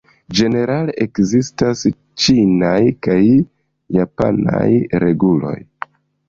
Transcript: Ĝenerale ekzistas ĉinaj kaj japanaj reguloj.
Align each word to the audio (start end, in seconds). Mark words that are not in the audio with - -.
Ĝenerale 0.37 0.93
ekzistas 1.05 1.83
ĉinaj 2.23 2.79
kaj 3.09 3.19
japanaj 3.99 4.67
reguloj. 5.05 5.55